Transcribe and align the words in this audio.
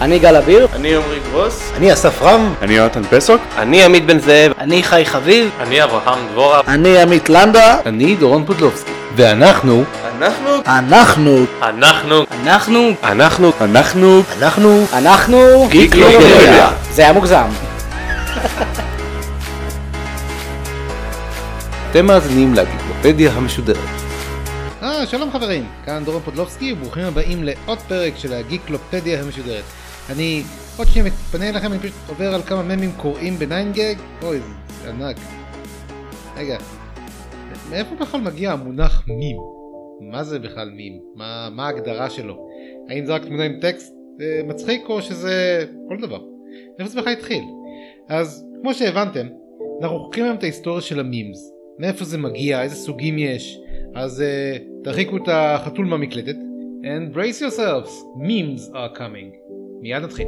אני 0.00 0.18
גל 0.18 0.36
אביר. 0.36 0.68
אני 0.72 0.96
עמרי 0.96 1.20
גרוס. 1.30 1.72
אני 1.76 1.92
אסף 1.92 2.22
רם. 2.22 2.54
אני 2.62 2.74
יונתן 2.74 3.02
פסוק. 3.10 3.40
אני 3.58 3.84
עמית 3.84 4.06
בן 4.06 4.18
זאב. 4.18 4.52
אני 4.58 4.82
חי 4.82 5.02
חביב. 5.04 5.50
אני 5.60 5.84
אברהם 5.84 6.18
דבורה. 6.32 6.60
אני 6.68 6.98
עמית 6.98 7.28
לנדה. 7.28 7.78
אני 7.86 8.14
דורון 8.14 8.44
פודלובסקי. 8.46 8.90
ואנחנו... 9.16 9.84
אנחנו... 10.16 10.50
אנחנו... 10.66 11.44
אנחנו... 11.62 12.24
אנחנו... 12.44 12.92
אנחנו... 13.02 13.52
אנחנו... 13.60 14.22
אנחנו... 14.38 14.84
אנחנו... 14.92 15.66
גיקלופדיה. 15.70 16.70
זה 16.92 17.02
היה 17.02 17.12
מוגזם. 17.12 17.46
אתם 21.90 22.06
מאזינים 22.06 22.54
לגיקלופדיה 22.54 23.30
המשודרת. 23.36 24.05
אה, 24.86 25.06
שלום 25.06 25.30
חברים, 25.30 25.64
כאן 25.84 26.02
דורון 26.04 26.22
פודלובסקי 26.22 26.72
וברוכים 26.72 27.04
הבאים 27.04 27.44
לעוד 27.44 27.78
פרק 27.78 28.16
של 28.16 28.32
הגיקלופדיה 28.32 29.20
המשודרת. 29.20 29.64
אני 30.12 30.42
עוד 30.78 30.86
שנייה 30.86 31.06
מתפנה 31.06 31.48
אליכם, 31.48 31.72
אני 31.72 31.80
פשוט 31.80 31.94
עובר 32.08 32.34
על 32.34 32.42
כמה 32.42 32.62
ממים 32.62 32.92
קוראים 32.96 33.34
בניינגג. 33.38 33.94
אוי, 34.22 34.38
זה 34.82 34.90
ענק. 34.90 35.16
רגע, 36.36 36.58
מאיפה 37.70 37.94
בכלל 37.94 38.20
מגיע 38.20 38.52
המונח 38.52 39.04
מים? 39.08 39.36
מה 40.00 40.24
זה 40.24 40.38
בכלל 40.38 40.70
מים? 40.70 41.00
מה, 41.14 41.48
מה 41.50 41.66
ההגדרה 41.66 42.10
שלו? 42.10 42.48
האם 42.88 43.06
זה 43.06 43.14
רק 43.14 43.24
תמונה 43.24 43.44
עם 43.44 43.60
טקסט 43.60 43.94
אה, 44.20 44.40
מצחיק 44.44 44.88
או 44.88 45.02
שזה 45.02 45.64
כל 45.88 45.96
דבר? 46.00 46.20
איפה 46.78 46.90
זה 46.90 47.00
בכלל 47.00 47.12
התחיל? 47.12 47.44
אז 48.08 48.44
כמו 48.62 48.74
שהבנתם, 48.74 49.26
אנחנו 49.82 49.98
חוקרים 49.98 50.24
היום 50.24 50.36
את 50.36 50.42
ההיסטוריה 50.42 50.80
של 50.80 51.00
המימס. 51.00 51.52
מאיפה 51.78 52.04
זה 52.04 52.18
מגיע, 52.18 52.62
איזה 52.62 52.74
סוגים 52.74 53.18
יש. 53.18 53.58
אז 53.98 54.22
uh, 54.22 54.84
תרחיקו 54.84 55.16
את 55.16 55.28
החתול 55.28 55.86
מהמקלטת. 55.86 56.36
And 56.82 57.14
brace 57.14 57.40
yourselves, 57.40 57.90
memes 58.16 58.72
are 58.72 58.98
coming. 58.98 59.36
מיד 59.80 60.02
נתחיל. 60.02 60.26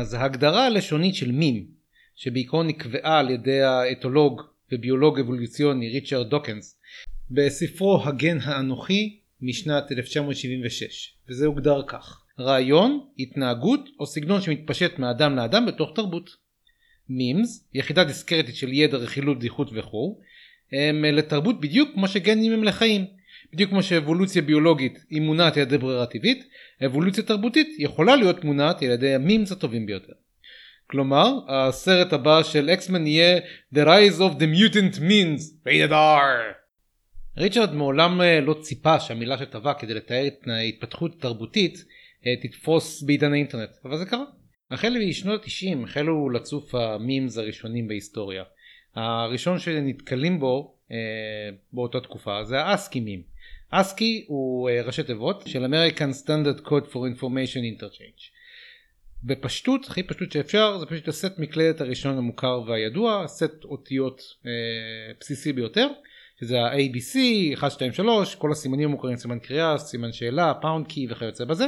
אז 0.00 0.14
ההגדרה 0.14 0.66
הלשונית 0.66 1.14
של 1.14 1.32
מים, 1.32 1.66
שבעיקרון 2.16 2.66
נקבעה 2.66 3.18
על 3.18 3.30
ידי 3.30 3.60
האתולוג 3.62 4.42
וביולוג 4.72 5.18
אבולוציוני 5.18 5.88
ריצ'רד 5.88 6.30
דוקנס, 6.30 6.80
בספרו 7.30 8.02
הגן 8.04 8.38
האנוכי 8.42 9.20
משנת 9.40 9.92
1976, 9.92 11.14
וזה 11.28 11.46
הוגדר 11.46 11.82
כך: 11.86 12.22
רעיון, 12.38 13.06
התנהגות 13.18 13.88
או 14.00 14.06
סגנון 14.06 14.40
שמתפשט 14.40 14.98
מאדם 14.98 15.36
לאדם 15.36 15.66
בתוך 15.66 15.92
תרבות. 15.94 16.30
מימס, 17.08 17.68
יחידה 17.74 18.04
דיסקרטית 18.04 18.56
של 18.56 18.72
ידע, 18.72 18.96
רכילות, 18.96 19.38
בדיחות 19.38 19.70
וכו', 19.74 20.20
הם 20.72 21.04
לתרבות 21.04 21.60
בדיוק 21.60 21.90
כמו 21.94 22.08
שגנים 22.08 22.52
הם 22.52 22.64
לחיים. 22.64 23.04
בדיוק 23.52 23.70
כמו 23.70 23.82
שאבולוציה 23.82 24.42
ביולוגית 24.42 25.04
היא 25.10 25.20
מונעת 25.20 25.56
על 25.56 25.62
ידי 25.62 25.78
ברירה 25.78 26.06
טבעית, 26.06 26.44
אבולוציה 26.86 27.24
תרבותית 27.24 27.68
יכולה 27.78 28.16
להיות 28.16 28.44
מונעת 28.44 28.82
על 28.82 28.90
ידי 28.90 29.14
המימס 29.14 29.52
הטובים 29.52 29.86
ביותר. 29.86 30.12
כלומר, 30.86 31.32
הסרט 31.48 32.12
הבא 32.12 32.42
של 32.42 32.70
אקסמן 32.70 33.06
יהיה 33.06 33.40
The 33.74 33.78
Rise 33.78 34.18
of 34.18 34.40
the 34.40 34.46
Mutant 34.56 34.98
Means, 34.98 35.66
rated 35.66 35.92
R. 35.92 36.60
ריצ'רד 37.38 37.74
מעולם 37.74 38.20
לא 38.42 38.54
ציפה 38.60 39.00
שהמילה 39.00 39.38
שטבע 39.38 39.74
כדי 39.74 39.94
לתאר 39.94 40.26
את 40.26 40.48
ההתפתחות 40.48 41.14
התרבותית 41.14 41.84
תתפוס 42.42 43.02
בעידן 43.02 43.32
האינטרנט, 43.32 43.70
אבל 43.84 43.96
זה 43.96 44.06
קרה. 44.06 44.24
החל 44.70 44.96
משנות 45.08 45.44
ה-90 45.44 45.84
החלו 45.84 46.30
לצוף 46.30 46.74
המימס 46.74 47.38
הראשונים 47.38 47.88
בהיסטוריה. 47.88 48.44
הראשון 48.94 49.58
שנתקלים 49.58 50.40
בו 50.40 50.74
אה, 50.92 50.96
באותה 51.72 52.00
תקופה 52.00 52.44
זה 52.44 52.60
האסקי 52.60 53.00
מים. 53.00 53.22
ASCII 53.70 54.24
הוא 54.28 54.70
ראשי 54.84 55.02
תיבות 55.02 55.42
של 55.46 55.64
American 55.64 56.24
Standard 56.24 56.66
Code 56.66 56.92
for 56.92 57.16
Information 57.16 57.80
Interchange. 57.80 58.40
בפשטות, 59.24 59.86
הכי 59.86 60.02
פשטות 60.02 60.32
שאפשר, 60.32 60.78
זה 60.78 60.86
פשוט 60.86 61.08
הסט 61.08 61.38
מקלדת 61.38 61.80
הראשון 61.80 62.18
המוכר 62.18 62.62
והידוע, 62.66 63.24
סט 63.26 63.64
אותיות 63.64 64.22
אה, 64.46 64.50
בסיסי 65.20 65.52
ביותר, 65.52 65.88
שזה 66.40 66.60
ה-ABC, 66.60 67.18
1, 67.54 67.70
2, 67.70 67.92
3, 67.92 68.34
כל 68.34 68.52
הסימנים 68.52 68.88
המוכרים, 68.88 69.16
סימן 69.16 69.38
קריאה, 69.38 69.78
סימן 69.78 70.12
שאלה, 70.12 70.54
pound 70.54 70.86
key 70.86 71.06
וכיוצא 71.10 71.44
בזה. 71.44 71.66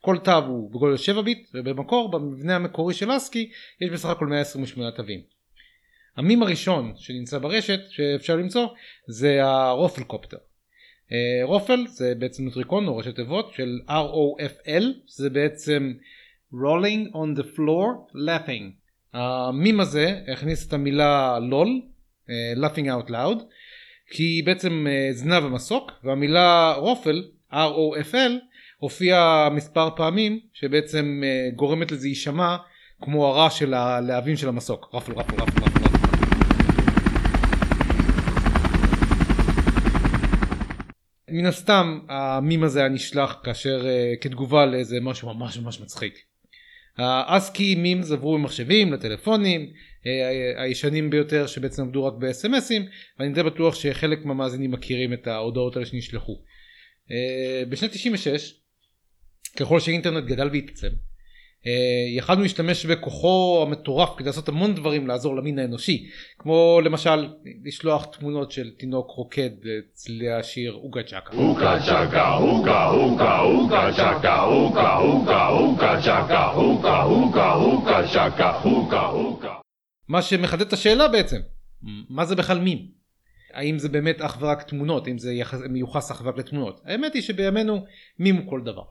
כל 0.00 0.18
תו 0.18 0.44
הוא 0.46 0.70
בגודל 0.70 0.96
7 0.96 1.22
ביט, 1.22 1.48
ובמקור, 1.54 2.10
במבנה 2.10 2.56
המקורי 2.56 2.94
של 2.94 3.16
ASCII, 3.16 3.50
יש 3.80 3.90
בסך 3.90 4.08
הכל 4.08 4.26
128 4.26 4.90
תווים. 4.90 5.20
המים 6.16 6.42
הראשון 6.42 6.92
שנמצא 6.96 7.38
ברשת, 7.38 7.80
שאפשר 7.90 8.36
למצוא, 8.36 8.66
זה 9.06 9.44
הרופלקופטר. 9.44 10.36
רופל 11.42 11.86
זה 11.86 12.14
בעצם 12.18 12.44
נוטריקון 12.44 12.88
או 12.88 12.96
ראשי 12.96 13.12
תיבות 13.12 13.52
של 13.52 13.80
ROFL 13.88 14.84
זה 15.06 15.30
בעצם 15.30 15.92
rolling 16.52 17.12
on 17.12 17.38
the 17.38 17.42
floor 17.42 18.14
laughing. 18.14 18.84
המים 19.12 19.80
הזה 19.80 20.20
הכניס 20.32 20.68
את 20.68 20.72
המילה 20.72 21.38
לול 21.38 21.82
laughing 22.56 22.86
out 22.86 23.10
loud 23.10 23.42
כי 24.10 24.42
בעצם 24.44 24.86
זנב 25.12 25.44
המסוק 25.44 25.92
והמילה 26.04 26.74
רופל 26.76 27.24
ROFL 27.52 28.32
הופיעה 28.78 29.48
מספר 29.50 29.88
פעמים 29.96 30.40
שבעצם 30.52 31.22
גורמת 31.56 31.92
לזה 31.92 32.08
יישמע 32.08 32.56
כמו 33.02 33.26
הרע 33.26 33.50
של 33.50 33.74
הלהבים 33.74 34.36
של 34.36 34.48
המסוק 34.48 34.90
רפל 34.94 35.12
רפל 35.12 35.34
רפל 35.34 35.62
רפל 35.62 35.73
מן 41.34 41.46
הסתם 41.46 42.00
המים 42.08 42.64
הזה 42.64 42.80
היה 42.80 42.88
נשלח 42.88 43.36
כאשר 43.44 43.82
uh, 43.82 44.22
כתגובה 44.22 44.66
לאיזה 44.66 45.00
משהו 45.00 45.34
ממש 45.34 45.58
ממש 45.58 45.80
מצחיק. 45.80 46.18
האסקי 46.96 47.74
מימס 47.74 48.10
עברו 48.10 48.38
ממחשבים 48.38 48.92
לטלפונים 48.92 49.62
uh, 49.66 50.06
הישנים 50.56 51.10
ביותר 51.10 51.46
שבעצם 51.46 51.82
עבדו 51.82 52.04
רק 52.04 52.14
ב-SMSים 52.18 52.82
ואני 53.18 53.32
די 53.32 53.42
בטוח 53.42 53.74
שחלק 53.74 54.24
מהמאזינים 54.24 54.70
מכירים 54.70 55.12
את 55.12 55.26
ההודעות 55.26 55.76
האלה 55.76 55.86
שנשלחו. 55.86 56.42
Uh, 57.08 57.68
בשנת 57.68 57.90
96 57.90 58.54
ככל 59.56 59.80
שאינטרנט 59.80 60.24
גדל 60.24 60.48
והתעצם 60.52 60.88
יכלנו 62.16 62.42
להשתמש 62.42 62.86
בכוחו 62.86 63.64
המטורף 63.66 64.10
כדי 64.16 64.26
לעשות 64.26 64.48
המון 64.48 64.74
דברים 64.74 65.06
לעזור 65.06 65.36
למין 65.36 65.58
האנושי. 65.58 66.06
כמו 66.38 66.80
למשל 66.84 67.28
לשלוח 67.64 68.04
תמונות 68.04 68.52
של 68.52 68.70
תינוק 68.70 69.10
רוקד 69.10 69.50
לצלילי 69.62 70.32
השיר 70.32 70.72
אוגה 70.72 71.02
צ'קה 71.02 71.36
אוגה 71.36 71.78
צ'קה 71.80 72.36
אוגה 72.36 72.88
אוגה 72.88 73.40
אוגה 73.40 73.90
צ'קה 73.92 74.42
אוגה 74.42 74.98
אוגה 74.98 75.48
אוגה 75.48 76.00
צ'קה 76.00 76.52
אוגה 76.52 77.02
אוגה 77.02 77.54
אוגה 77.54 78.08
צ'קה 78.08 78.60
אוגה 78.64 79.06
אוגה 79.06 79.54
מה 80.08 80.22
שמחדד 80.22 80.60
את 80.60 80.72
השאלה 80.72 81.08
בעצם 81.08 81.40
מה 82.08 82.24
זה 82.24 82.36
בכלל 82.36 82.60
מים? 82.60 82.78
האם 83.52 83.78
זה 83.78 83.88
באמת 83.88 84.20
אך 84.20 84.38
ורק 84.40 84.62
תמונות? 84.62 85.08
אם 85.08 85.18
זה 85.18 85.32
מיוחס 85.70 86.10
אך 86.10 86.22
ורק 86.24 86.38
לתמונות? 86.38 86.80
האמת 86.84 87.14
היא 87.14 87.22
שבימינו 87.22 87.84
מים 88.18 88.36
הוא 88.36 88.50
כל 88.50 88.60
דבר 88.64 88.82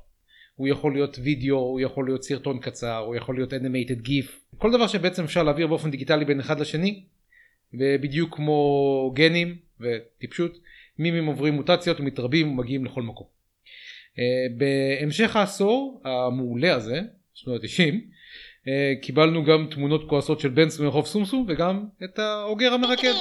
הוא 0.56 0.68
יכול 0.68 0.94
להיות 0.94 1.20
וידאו, 1.24 1.58
הוא 1.58 1.80
יכול 1.80 2.06
להיות 2.06 2.24
סרטון 2.24 2.60
קצר, 2.60 2.98
הוא 2.98 3.16
יכול 3.16 3.36
להיות 3.36 3.54
animated 3.54 4.02
GIF, 4.02 4.40
כל 4.58 4.72
דבר 4.72 4.88
שבעצם 4.88 5.24
אפשר 5.24 5.44
להעביר 5.44 5.68
באופן 5.68 5.92
דיגיטלי 5.92 6.26
בין 6.26 6.40
אחד 6.40 6.60
לשני, 6.60 7.04
ובדיוק 7.74 8.36
כמו 8.36 9.12
גנים 9.16 9.56
וטיפשות, 9.80 10.58
מימים 11.00 11.26
עוברים 11.26 11.54
מוטציות 11.54 12.00
ומתרבים 12.00 12.52
ומגיעים 12.52 12.86
לכל 12.86 13.02
מקום. 13.02 13.28
בהמשך 14.58 15.36
העשור 15.36 16.02
המעולה 16.06 16.76
הזה, 16.76 17.02
שנות 17.34 17.62
ה-90, 17.64 17.94
קיבלנו 19.02 19.44
גם 19.44 19.68
תמונות 19.72 20.10
כועסות 20.10 20.40
של 20.40 20.50
בן 20.50 20.68
מרחוב 20.80 21.06
סומסום 21.06 21.46
וגם 21.48 21.86
את 22.04 22.20
האוגר 22.20 22.74
המרקד. 22.74 23.14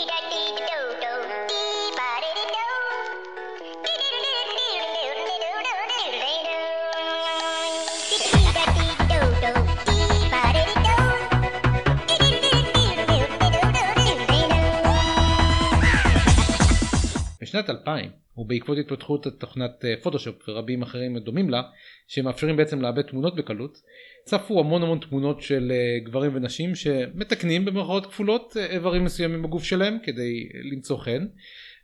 בשנת 17.53 17.71
2000 17.71 18.11
ובעקבות 18.37 18.79
התפתחות 18.79 19.27
תוכנת 19.39 19.85
אה, 19.85 19.95
פוטושופ 20.03 20.49
ורבים 20.49 20.83
אחרים 20.83 21.19
דומים 21.19 21.51
לה, 21.51 21.63
שמאפשרים 22.09 22.57
בעצם 22.57 22.83
לעבד 22.83 23.03
תמונות 23.03 23.37
בקלות, 23.37 23.79
צפו 24.25 24.61
המון 24.61 24.83
המון 24.83 24.99
תמונות 24.99 25.43
של 25.43 25.73
אה, 25.73 26.05
גברים 26.05 26.37
ונשים 26.37 26.75
שמתקנים 26.75 27.65
במרכאות 27.65 28.07
כפולות 28.07 28.57
אה, 28.57 28.67
איברים 28.67 29.05
מסוימים 29.05 29.43
בגוף 29.43 29.65
שלהם 29.65 29.99
כדי 30.03 30.49
למצוא 30.73 30.99
חן, 30.99 31.27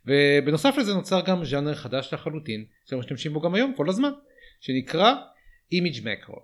ובנוסף 0.05 0.75
לזה 0.77 0.93
נוצר 0.93 1.21
גם 1.25 1.45
ז'אנר 1.45 1.75
חדש 1.75 2.13
לחלוטין, 2.13 2.65
שמשתמשים 2.89 3.33
בו 3.33 3.41
גם 3.41 3.55
היום 3.55 3.73
כל 3.77 3.89
הזמן, 3.89 4.11
שנקרא 4.61 5.13
image 5.71 5.99
macro. 6.03 6.35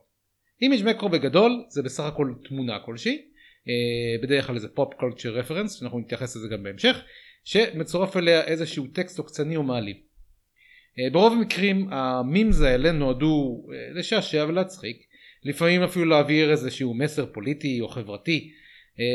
image 0.61 0.85
macro 0.85 1.09
בגדול 1.09 1.65
זה 1.69 1.83
בסך 1.83 2.03
הכל 2.03 2.33
תמונה 2.47 2.79
כלשהי, 2.79 3.21
אה, 3.67 4.23
בדרך 4.23 4.47
כלל 4.47 4.59
זה 4.59 4.67
pop 4.67 4.93
culture 4.93 5.29
reference, 5.29 5.79
שאנחנו 5.79 5.99
נתייחס 5.99 6.35
לזה 6.35 6.47
גם 6.47 6.63
בהמשך, 6.63 7.03
שמצורף 7.45 8.17
אליה 8.17 8.43
איזשהו 8.43 8.87
טקסט 8.87 9.17
עוקצני 9.17 9.55
או 9.55 9.63
מעליב. 9.63 9.97
אה, 10.99 11.09
ברוב 11.11 11.33
המקרים 11.33 11.87
ה 11.91 12.03
memes 12.03 12.61
האלה 12.61 12.91
נועדו 12.91 13.65
אה, 13.73 13.99
לשעשע 13.99 14.45
ולהצחיק, 14.47 14.97
לפעמים 15.43 15.83
אפילו 15.83 16.05
להעביר 16.05 16.51
איזשהו 16.51 16.93
מסר 16.93 17.25
פוליטי 17.25 17.81
או 17.81 17.87
חברתי, 17.87 18.51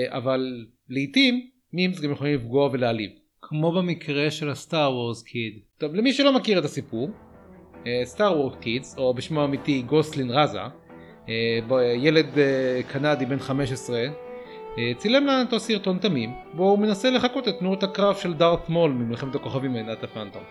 אבל 0.08 0.66
לעיתים 0.88 1.48
memes 1.72 2.00
גם 2.00 2.12
יכולים 2.12 2.34
לפגוע 2.34 2.68
ולהעליב. 2.72 3.10
כמו 3.42 3.72
במקרה 3.72 4.30
של 4.30 4.50
ה 4.50 4.59
Star 4.59 4.92
Wars 4.92 5.22
Kid. 5.22 5.52
טוב, 5.78 5.94
למי 5.94 6.12
שלא 6.12 6.32
מכיר 6.32 6.58
את 6.58 6.64
הסיפור, 6.64 7.10
Star 8.04 8.38
Wars 8.38 8.56
Kid, 8.60 8.98
או 8.98 9.14
בשמו 9.14 9.40
האמיתי 9.40 9.82
גיסלין 9.82 10.31
רזה, 10.30 10.58
ילד 11.96 12.26
קנדי 12.88 13.26
בן 13.26 13.38
15 13.38 13.98
אה, 13.98 14.29
צילם 14.99 15.26
לנו 15.26 15.61
סרטון 15.61 15.99
תמים 15.99 16.32
בו 16.55 16.64
הוא 16.64 16.78
מנסה 16.78 17.11
לחקות 17.11 17.49
את 17.49 17.58
תנועות 17.58 17.82
הקרב 17.82 18.17
של 18.17 18.34
דארת 18.34 18.69
מול 18.69 18.90
ממלחמת 18.90 19.34
הכוכבים 19.34 19.72
מעינת 19.72 20.05
הפנטום. 20.05 20.43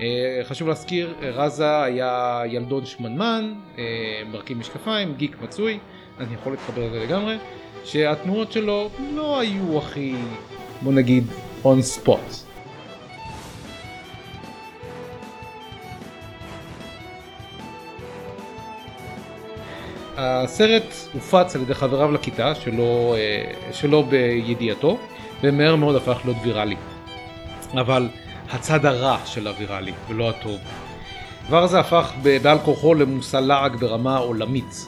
אה, 0.00 0.40
חשוב 0.44 0.68
להזכיר, 0.68 1.14
רזה 1.20 1.82
היה 1.82 2.42
ילדון 2.46 2.86
שמנמן, 2.86 3.52
אה, 3.78 3.84
מרכיב 4.32 4.58
משקפיים, 4.58 5.14
גיק 5.14 5.36
מצוי, 5.42 5.78
אני 6.20 6.34
יכול 6.34 6.52
להתחבר 6.52 6.86
לזה 6.86 7.04
לגמרי, 7.04 7.36
שהתנועות 7.84 8.52
שלו 8.52 8.90
לא 9.14 9.40
היו 9.40 9.78
הכי, 9.78 10.14
בוא 10.82 10.92
נגיד, 10.92 11.24
און 11.64 11.82
ספוט. 11.82 12.49
הסרט 20.20 20.94
הופץ 21.12 21.56
על 21.56 21.62
ידי 21.62 21.74
חבריו 21.74 22.12
לכיתה 22.12 22.54
שלא, 22.54 23.14
אה, 23.18 23.72
שלא 23.72 24.02
בידיעתו 24.08 24.98
ומהר 25.42 25.76
מאוד 25.76 25.96
הפך 25.96 26.20
להיות 26.24 26.36
ויראלי. 26.42 26.76
אבל 27.74 28.08
הצד 28.50 28.86
הרע 28.86 29.18
של 29.24 29.46
הוויראלי 29.46 29.92
ולא 30.08 30.30
הטוב. 30.30 30.58
הדבר 31.44 31.62
הזה 31.62 31.80
הפך 31.80 32.12
בעל 32.42 32.58
כורחו 32.58 32.94
למושא 32.94 33.36
לעג 33.36 33.76
ברמה 33.76 34.16
עולמית. 34.16 34.86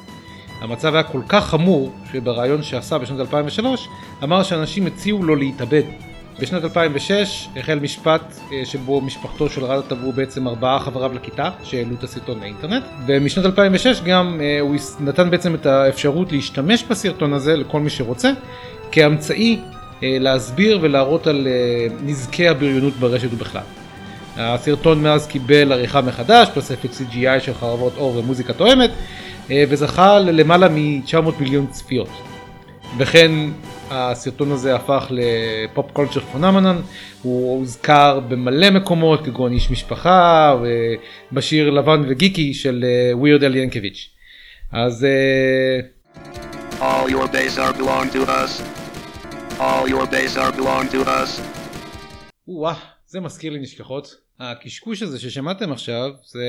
המצב 0.60 0.94
היה 0.94 1.02
כל 1.02 1.20
כך 1.28 1.48
חמור 1.48 1.92
שבריאיון 2.12 2.62
שעשה 2.62 2.98
בשנת 2.98 3.20
2003 3.20 3.88
אמר 4.22 4.42
שאנשים 4.42 4.86
הציעו 4.86 5.22
לו 5.22 5.36
להתאבד 5.36 5.82
בשנת 6.40 6.64
2006 6.64 7.48
החל 7.56 7.78
משפט 7.78 8.34
אה, 8.52 8.62
שבו 8.64 9.00
משפחתו 9.00 9.48
של 9.48 9.64
רדה 9.64 9.82
טבעו 9.82 10.12
בעצם 10.12 10.48
ארבעה 10.48 10.80
חבריו 10.80 11.14
לכיתה 11.14 11.50
שהעלו 11.64 11.94
את 11.98 12.04
הסרטון 12.04 12.40
לאינטרנט 12.40 12.84
ומשנת 13.06 13.44
2006 13.44 14.00
גם 14.00 14.40
אה, 14.40 14.60
הוא 14.60 14.76
נתן 15.00 15.30
בעצם 15.30 15.54
את 15.54 15.66
האפשרות 15.66 16.32
להשתמש 16.32 16.84
בסרטון 16.84 17.32
הזה 17.32 17.56
לכל 17.56 17.80
מי 17.80 17.90
שרוצה 17.90 18.30
כאמצעי 18.92 19.58
אה, 20.02 20.16
להסביר 20.20 20.78
ולהראות 20.82 21.26
על 21.26 21.48
נזקי 22.02 22.48
הבריונות 22.48 22.94
ברשת 22.94 23.28
ובכלל. 23.32 23.62
הסרטון 24.36 25.02
מאז 25.02 25.26
קיבל 25.26 25.72
עריכה 25.72 26.00
מחדש, 26.00 26.48
תוספת 26.54 26.90
CGI 26.90 27.40
של 27.40 27.54
חרבות 27.54 27.92
אור 27.96 28.16
ומוזיקה 28.16 28.52
תואמת 28.52 28.90
וזכה 29.48 30.18
ללמעלה 30.18 30.68
מ-900 30.68 31.30
מיליון 31.40 31.66
צפיות. 31.66 32.08
וכן 32.98 33.30
הסרטון 33.94 34.52
הזה 34.52 34.74
הפך 34.74 35.06
לפופ 35.10 35.90
קולצ'ר 35.92 36.20
פונמנן, 36.20 36.80
הוא 37.22 37.58
הוזכר 37.58 38.20
במלא 38.20 38.70
מקומות 38.70 39.24
כגון 39.24 39.52
איש 39.52 39.70
משפחה 39.70 40.56
ובשיר 41.32 41.70
לבן 41.70 42.02
וגיקי 42.08 42.54
של 42.54 42.84
ווירד 43.12 43.44
אל 43.44 43.56
ינקביץ'. 43.56 44.10
אז... 44.72 45.04
אה, 45.04 45.80
All 46.80 47.08
your 47.08 47.28
base 47.28 47.58
are 47.58 47.72
belong 47.72 48.06
to 48.16 48.20
us. 48.26 48.52
All 49.60 49.86
your 49.88 50.06
base 50.06 50.36
are 50.36 50.52
belong 50.52 50.88
to 50.94 51.06
us. 51.06 51.42
וואה, 52.48 52.74
זה 53.06 53.20
מזכיר 53.20 53.52
לי 53.52 53.58
נשכחות. 53.58 54.16
הקשקוש 54.40 55.02
הזה 55.02 55.20
ששמעתם 55.20 55.72
עכשיו 55.72 56.10
זה 56.24 56.44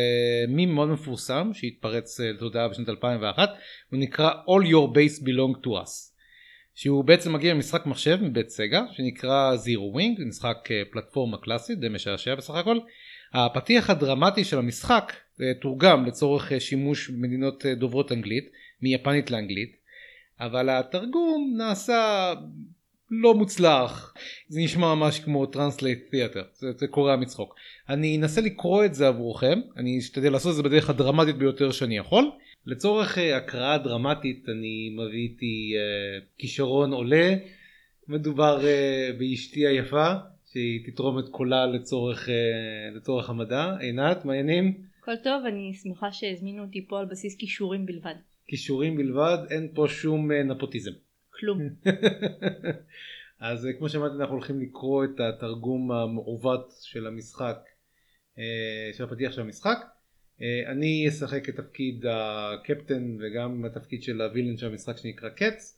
מים 0.48 0.75
מאוד 0.75 0.89
מפורסם 0.89 1.51
שהתפרץ 1.54 2.19
אה, 2.19 2.31
לתודעה 2.31 2.68
בשנת 2.68 2.89
2001 2.89 3.50
הוא 3.89 4.00
נקרא 4.00 4.31
All 4.31 4.66
your 4.66 4.96
base 4.96 5.24
belong 5.24 5.66
to 5.66 5.69
us. 5.69 6.12
שהוא 6.75 7.04
בעצם 7.04 7.34
מגיע 7.34 7.54
ממשחק 7.54 7.86
מחשב 7.86 8.18
מבית 8.22 8.50
סגה 8.50 8.84
שנקרא 8.92 9.56
Zero 9.56 9.98
Wing, 9.98 10.28
משחק 10.28 10.72
אה, 10.72 10.81
פלטפורמה 10.92 11.38
קלאסית 11.38 11.80
די 11.80 11.90
משעשע 11.90 12.36
בסך 12.36 12.54
הכל. 12.54 12.78
הפתיח 13.34 13.90
הדרמטי 13.90 14.44
של 14.44 14.60
המשחק 14.60 15.14
אה, 15.42 15.54
תורגם 15.62 16.06
לצורך 16.06 16.52
אה, 16.52 16.60
שימוש 16.60 17.10
במדינות 17.10 17.66
דוברות 17.66 18.12
אנגלית 18.12 18.50
מיפנית 18.81 19.31
לאנגלית 19.31 19.84
אבל 20.40 20.70
התרגום 20.70 21.54
נעשה 21.58 22.34
לא 23.12 23.34
מוצלח. 23.34 24.14
זה 24.48 24.60
נשמע 24.60 24.96
ממש 24.96 25.20
כמו 25.20 25.46
translate 25.46 26.00
theater 26.12 26.44
זה, 26.54 26.68
זה 26.78 26.88
קורע 26.88 27.16
מצחוק 27.16 27.56
אני 27.90 28.18
אנסה 28.18 28.42
לקרוא 28.42 28.86
את 28.86 28.94
זה 28.94 29.08
עבורכם 29.08 29.60
אני 29.78 30.00
אשתדל 30.00 30.31
לעשות 30.31 30.52
את 30.52 30.56
זה 30.56 30.64
בדרך 30.64 30.90
הדרמטית 30.90 31.36
ביותר 31.36 31.72
שאני 31.72 31.98
יכול 31.98 32.31
לצורך 32.65 33.18
אה, 33.18 33.38
הקראה 33.38 33.77
דרמטית 33.77 34.50
אני 34.50 34.89
מביא 34.89 35.30
איתי 35.30 35.74
אה, 35.74 36.24
כישרון 36.38 36.94
עולה 36.94 37.36
מדובר 38.07 38.60
אה, 38.62 39.20
באשתי 39.19 39.68
היפה 39.68 40.13
שהיא 40.51 40.92
תתרום 40.92 41.19
את 41.19 41.30
קולה 41.31 41.65
לצורך, 41.65 42.30
לצורך 42.95 43.30
המדע 43.30 43.75
עינת 43.80 44.25
מה 44.25 44.33
העניינים? 44.33 44.83
הכל 45.01 45.15
טוב 45.24 45.45
אני 45.45 45.74
שמחה 45.74 46.12
שהזמינו 46.12 46.63
אותי 46.63 46.88
פה 46.88 47.00
על 47.00 47.06
בסיס 47.06 47.36
כישורים 47.38 47.86
בלבד. 47.86 48.15
כישורים 48.48 48.98
בלבד 48.98 49.38
אין 49.50 49.71
פה 49.74 49.86
שום 49.88 50.31
נפוטיזם. 50.31 50.92
כלום. 51.39 51.60
אז 53.39 53.68
כמו 53.77 53.89
שאמרתי 53.89 54.15
אנחנו 54.19 54.36
הולכים 54.36 54.62
לקרוא 54.62 55.04
את 55.04 55.19
התרגום 55.19 55.92
המעוות 55.92 56.74
של 56.81 57.07
המשחק 57.07 57.57
של 58.94 59.04
הפתיח 59.04 59.31
של 59.31 59.42
המשחק. 59.42 59.77
אה, 60.44 60.72
אני 60.72 61.07
אשחק 61.10 61.50
את 61.50 61.56
תפקיד 61.56 62.06
הקפטן 62.10 63.18
וגם 63.20 63.65
התפקיד 63.65 64.03
של 64.03 64.22
הווילן 64.22 64.58
של 64.58 64.68
המשחק 64.68 64.98
שנקרא 64.98 65.29
קץ 65.29 65.77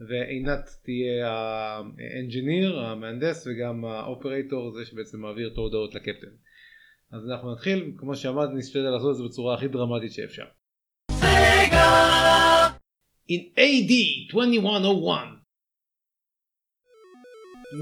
ועינת 0.00 0.70
תהיה 0.82 1.28
האנג'יניר 1.28 2.80
המהנדס 2.80 3.46
וגם 3.46 3.84
האופרטור 3.84 4.70
זה 4.70 4.84
שבעצם 4.84 5.20
מעביר 5.20 5.48
את 5.52 5.58
ההודעות 5.58 5.94
לקפטן. 5.94 6.34
אז 7.12 7.30
אנחנו 7.30 7.52
נתחיל 7.52 7.92
כמו 7.96 8.16
שאמרתי 8.16 8.52
נשתדל 8.54 8.90
לעשות 8.90 9.10
את 9.10 9.16
זה 9.16 9.24
בצורה 9.24 9.54
הכי 9.54 9.68
דרמטית 9.68 10.12
שאפשר. 10.12 10.44
In 13.28 13.42
AD 13.58 13.92
2101 14.30 15.36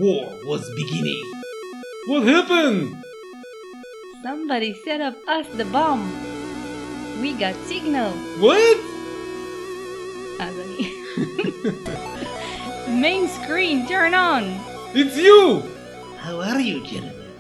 War 0.00 0.24
was 0.46 0.62
beginning. 0.80 1.22
What 2.06 2.22
happened? 2.26 3.04
Somebody 4.22 4.74
set 4.84 5.02
up 5.02 5.14
us 5.28 5.46
the 5.58 5.66
bomb. 5.66 6.23
We 7.21 7.33
got 7.33 7.55
signal. 7.67 8.11
What? 8.39 8.77
אז 10.39 10.55
אני... 10.59 10.93
Main 13.01 13.27
screen, 13.27 13.87
turn 13.87 14.13
on. 14.13 14.43
It's 14.95 15.17
you! 15.17 15.63
How 16.17 16.41
are 16.41 16.59
you, 16.59 16.81
gentlemen? 16.83 17.33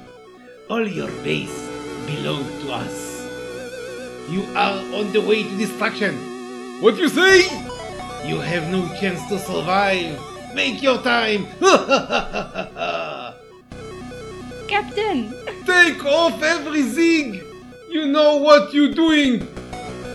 All 0.69 0.87
your 0.87 1.11
base 1.23 1.59
belong 2.05 2.43
to 2.61 2.71
us. 2.73 2.97
You 4.29 4.43
are 4.55 4.77
on 4.93 5.11
the 5.11 5.21
way 5.21 5.43
to 5.43 5.57
destruction. 5.57 6.13
What 6.81 6.97
you 6.97 7.09
say? 7.09 7.49
You 8.27 8.39
have 8.39 8.69
no 8.69 8.87
chance 8.99 9.25
to 9.29 9.39
survive. 9.39 10.19
Make 10.53 10.83
your 10.83 11.01
time. 11.01 11.47
Captain! 14.67 15.33
Take 15.65 16.05
off 16.05 16.43
everything! 16.43 17.41
You 17.89 18.05
know 18.07 18.37
what 18.37 18.73
you're 18.73 18.93
doing! 18.93 19.47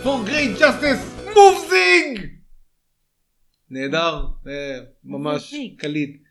For 0.03 0.25
great 0.25 0.57
justice, 0.59 1.03
move! 1.35 1.69
נהדר, 3.69 4.25
ממש 5.03 5.55
קליט. 5.77 6.21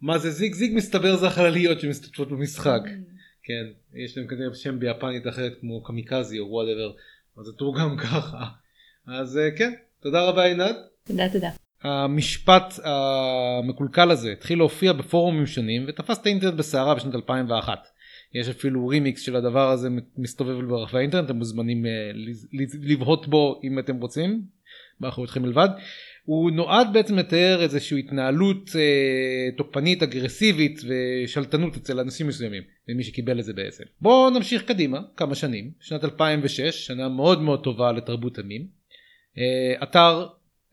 מה 0.00 0.18
זה 0.18 0.30
זיג? 0.30 0.54
זיג 0.54 0.72
מסתבר 0.74 1.16
זה 1.16 1.26
החלליות 1.26 1.80
שמשתתפות 1.80 2.28
במשחק. 2.28 2.80
אממ. 2.84 3.12
כן, 3.42 3.64
יש 3.94 4.18
להם 4.18 4.26
כנראה 4.26 4.54
שם 4.54 4.78
ביפנית 4.78 5.26
אחרת 5.28 5.52
כמו 5.60 5.82
קמיקזי 5.82 6.38
או 6.38 6.44
whatever, 6.50 6.92
אז 7.38 7.44
זה 7.44 7.52
תורגם 7.52 7.96
ככה. 7.96 8.44
אז 9.06 9.38
אה, 9.38 9.50
כן, 9.56 9.72
תודה 10.00 10.22
רבה 10.22 10.44
עינת. 10.44 10.76
תודה 11.04 11.28
תודה. 11.32 11.50
המשפט 11.82 12.74
המקולקל 12.84 14.10
הזה 14.10 14.32
התחיל 14.32 14.58
להופיע 14.58 14.92
בפורומים 14.92 15.46
שונים 15.46 15.84
ותפס 15.88 16.18
את 16.18 16.26
האינטרנט 16.26 16.54
בסערה 16.54 16.94
בשנת 16.94 17.14
2001. 17.14 17.78
יש 18.34 18.48
אפילו 18.48 18.88
רימיקס 18.88 19.22
של 19.22 19.36
הדבר 19.36 19.70
הזה 19.70 19.88
מסתובב 20.18 20.64
ברחבי 20.64 20.98
האינטרנט, 20.98 21.24
אתם 21.24 21.36
מוזמנים 21.36 21.86
אה, 21.86 21.90
לבהות 22.82 23.28
בו 23.28 23.60
אם 23.64 23.78
אתם 23.78 23.96
רוצים, 23.96 24.42
באחריותכם 25.00 25.42
מלבד. 25.42 25.68
הוא 26.24 26.50
נועד 26.50 26.88
בעצם 26.92 27.18
לתאר 27.18 27.62
איזושהי 27.62 27.98
התנהלות 27.98 28.70
אה, 28.76 29.50
תוקפנית 29.56 30.02
אגרסיבית 30.02 30.80
ושלטנות 30.88 31.76
אצל 31.76 32.00
אנשים 32.00 32.28
מסוימים 32.28 32.62
ומי 32.88 33.04
שקיבל 33.04 33.40
את 33.40 33.44
זה 33.44 33.52
בעצם. 33.52 33.84
בואו 34.00 34.30
נמשיך 34.30 34.62
קדימה 34.62 35.00
כמה 35.16 35.34
שנים 35.34 35.70
שנת 35.80 36.04
2006 36.04 36.86
שנה 36.86 37.08
מאוד 37.08 37.42
מאוד 37.42 37.64
טובה 37.64 37.92
לתרבות 37.92 38.38
המים. 38.38 38.66
אה, 39.38 39.82
אתר 39.82 40.26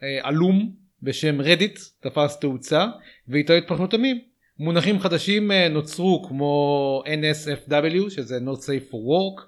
אה, 0.03 0.19
עלום 0.21 0.75
בשם 1.03 1.41
רדיט 1.41 1.79
תפס 1.99 2.39
תאוצה 2.39 2.85
ואיתו 3.27 3.53
התפתחות 3.53 3.93
המים. 3.93 4.28
מונחים 4.59 4.99
חדשים 4.99 5.51
אה, 5.51 5.69
נוצרו 5.69 6.25
כמו 6.27 7.03
NSFW 7.05 8.09
שזה 8.09 8.37
Not 8.37 8.59
Safe 8.59 8.91
for 8.91 8.95
Work 8.95 9.41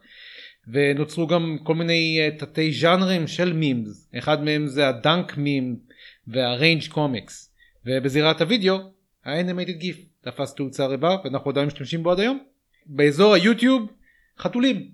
ונוצרו 0.67 1.27
גם 1.27 1.57
כל 1.63 1.75
מיני 1.75 2.19
אה, 2.21 2.37
תתי 2.37 2.71
ז'אנרים 2.71 3.27
של 3.27 3.53
memes 3.53 4.09
אחד 4.17 4.43
מהם 4.43 4.67
זה 4.67 4.87
ה 4.87 4.97
dank 4.97 5.37
meme 5.37 5.75
וה 6.27 6.47
rage 6.47 6.87
comics 6.87 7.53
ובזירת 7.85 8.41
הוידאו 8.41 8.77
ה 9.25 9.31
animated 9.31 9.77
GIF 9.77 10.05
תפס 10.21 10.55
תאוצה 10.55 10.85
רבה 10.85 11.15
ואנחנו 11.23 11.51
עדיין 11.51 11.67
משתמשים 11.67 12.03
בו 12.03 12.11
עד 12.11 12.19
היום. 12.19 12.39
באזור 12.85 13.33
היוטיוב 13.33 13.91
חתולים 14.39 14.87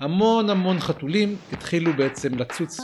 המון 0.00 0.50
המון 0.50 0.80
חתולים 0.80 1.36
התחילו 1.52 1.92
בעצם 1.92 2.38
לצוץ 2.38 2.80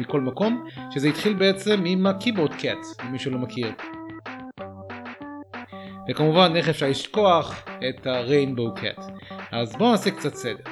מכל 0.00 0.20
מקום 0.20 0.64
שזה 0.94 1.08
התחיל 1.08 1.34
בעצם 1.34 1.84
עם 1.86 2.06
ה 2.06 2.11
keyboard 2.11 2.54
cat 2.54 2.78
אם 3.06 3.12
מישהו 3.12 3.30
לא 3.30 3.38
מכיר. 3.38 3.72
וכמובן 6.08 6.52
איך 6.56 6.68
אפשר 6.68 6.88
לשכוח 6.88 7.64
את 7.88 8.06
ה 8.06 8.14
rainbow 8.14 8.74
cat 8.74 9.04
אז 9.52 9.76
בואו 9.76 9.90
נעשה 9.90 10.10
קצת 10.10 10.34
סדר. 10.34 10.64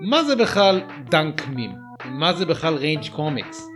מה 0.00 0.24
זה 0.24 0.36
בכלל 0.36 0.80
dank 1.10 1.48
meme? 1.48 1.70
מה 2.04 2.32
זה 2.32 2.46
בכלל 2.46 2.74
rage 2.74 3.08
comics? 3.16 3.68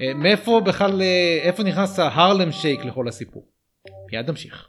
אה, 0.00 0.14
מאיפה 0.14 0.60
בכלל, 0.64 1.02
אה, 1.02 1.38
איפה 1.42 1.62
נכנס 1.62 1.98
ה 1.98 2.06
Harlem 2.06 2.52
Shake 2.52 2.84
לכל 2.84 3.08
הסיפור? 3.08 3.46
מיד 4.12 4.30
נמשיך. 4.30 4.68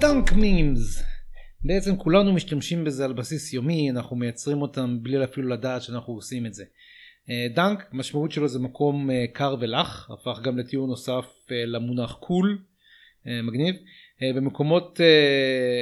dank 0.00 0.32
memes 0.32 0.99
בעצם 1.64 1.96
כולנו 1.96 2.32
משתמשים 2.32 2.84
בזה 2.84 3.04
על 3.04 3.12
בסיס 3.12 3.52
יומי 3.52 3.90
אנחנו 3.90 4.16
מייצרים 4.16 4.62
אותם 4.62 4.98
בלי 5.02 5.24
אפילו 5.24 5.48
לדעת 5.48 5.82
שאנחנו 5.82 6.12
עושים 6.12 6.46
את 6.46 6.54
זה. 6.54 6.64
dank 7.54 7.88
משמעות 7.92 8.32
שלו 8.32 8.48
זה 8.48 8.58
מקום 8.58 9.10
קר 9.32 9.56
ולח 9.60 10.10
הפך 10.10 10.40
גם 10.42 10.58
לתיאור 10.58 10.86
נוסף 10.86 11.26
למונח 11.50 12.12
cool 12.12 12.58
מגניב 13.26 13.74
במקומות 14.22 15.00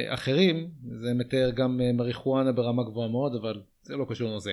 אחרים 0.07 0.69
זה 1.01 1.13
מתאר 1.13 1.51
גם 1.55 1.81
מריחואנה 1.93 2.51
ברמה 2.51 2.83
גבוהה 2.83 3.09
מאוד 3.09 3.35
אבל 3.35 3.61
זה 3.81 3.95
לא 3.95 4.05
קשור 4.09 4.35
לזה. 4.35 4.51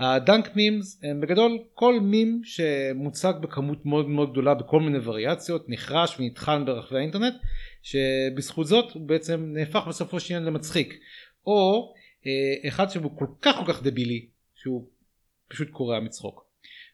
ה 0.00 0.11
dank 0.11 0.56
memes 0.56 1.00
הם 1.02 1.20
בגדול 1.20 1.58
כל 1.74 2.00
מים 2.00 2.40
שמוצג 2.44 3.32
בכמות 3.40 3.86
מאוד 3.86 4.08
מאוד 4.08 4.32
גדולה 4.32 4.54
בכל 4.54 4.80
מיני 4.80 4.98
וריאציות 5.04 5.64
נחרש 5.68 6.20
ונטחן 6.20 6.64
ברחבי 6.66 6.98
האינטרנט 6.98 7.34
שבזכות 7.82 8.66
זאת 8.66 8.92
הוא 8.92 9.08
בעצם 9.08 9.52
נהפך 9.54 9.82
בסופו 9.88 10.20
של 10.20 10.34
עניין 10.34 10.48
למצחיק 10.48 10.94
או 11.46 11.92
אחד 12.68 12.90
שהוא 12.90 13.18
כל 13.18 13.26
כך 13.42 13.56
כל 13.56 13.72
כך 13.72 13.82
דבילי 13.82 14.26
שהוא 14.54 14.86
פשוט 15.48 15.70
קורע 15.70 16.00
מצחוק. 16.00 16.50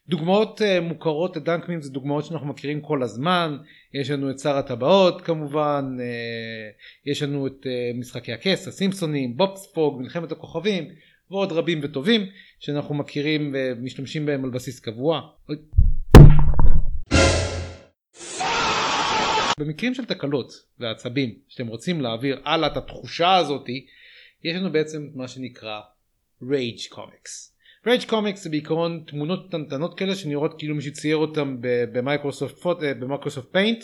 דוגמאות 0.09 0.61
uh, 0.61 0.81
מוכרות 0.81 1.37
לדנקמים 1.37 1.81
זה 1.81 1.91
דוגמאות 1.91 2.25
שאנחנו 2.25 2.47
מכירים 2.47 2.81
כל 2.81 3.03
הזמן 3.03 3.57
יש 3.93 4.09
לנו 4.09 4.31
את 4.31 4.39
שר 4.39 4.57
הטבעות 4.57 5.21
כמובן 5.21 5.97
uh, 5.99 7.09
יש 7.09 7.23
לנו 7.23 7.47
את 7.47 7.65
uh, 7.65 7.99
משחקי 7.99 8.33
הכס 8.33 8.67
הסימפסונים 8.67 9.37
בובספוג 9.37 10.01
מלחמת 10.01 10.31
הכוכבים 10.31 10.89
ועוד 11.31 11.51
רבים 11.51 11.79
וטובים 11.83 12.25
שאנחנו 12.59 12.95
מכירים 12.95 13.55
ומשתמשים 13.55 14.25
בהם 14.25 14.43
על 14.43 14.49
בסיס 14.49 14.79
קבוע. 14.79 15.21
במקרים 19.59 19.93
של 19.93 20.05
תקלות 20.05 20.53
ועצבים 20.79 21.35
שאתם 21.47 21.67
רוצים 21.67 22.01
להעביר 22.01 22.41
הלאה 22.45 22.71
את 22.71 22.77
התחושה 22.77 23.35
הזאתי 23.35 23.85
יש 24.43 24.55
לנו 24.55 24.71
בעצם 24.71 25.07
מה 25.13 25.27
שנקרא 25.27 25.81
rage 26.43 26.93
comics. 26.93 27.57
rage 27.87 28.03
comics 28.05 28.43
זה 28.43 28.49
בעיקרון 28.49 29.03
תמונות 29.07 29.47
קטנטנות 29.47 29.97
כאלה 29.97 30.15
שנראות 30.15 30.57
כאילו 30.57 30.75
מישהו 30.75 30.93
צייר 30.93 31.17
אותם 31.17 31.57
במייקרוסופט 31.91 32.83
אה, 32.83 33.41
Paint 33.51 33.83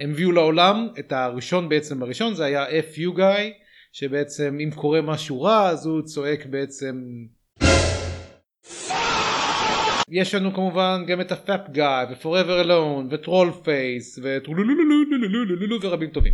הם 0.00 0.10
הביאו 0.10 0.32
לעולם 0.32 0.88
את 0.98 1.12
הראשון 1.12 1.68
בעצם 1.68 2.02
הראשון 2.02 2.34
זה 2.34 2.44
היה 2.44 2.66
FU 2.68 3.18
guy 3.18 3.65
שבעצם 3.98 4.58
אם 4.64 4.70
קורה 4.74 5.00
משהו 5.00 5.42
רע 5.42 5.68
אז 5.68 5.86
הוא 5.86 6.02
צועק 6.02 6.46
בעצם 6.46 7.04
יש 10.08 10.34
לנו 10.34 10.54
כמובן 10.54 11.04
גם 11.06 11.20
את 11.20 11.32
ה 11.32 11.38
puff 11.38 11.60
guy 11.70 12.04
ו-Forever 12.10 12.66
Alone 12.66 13.14
ו 13.14 13.20
troll 13.20 13.52
face 13.64 14.18
ורבים 15.82 16.10
טובים 16.10 16.32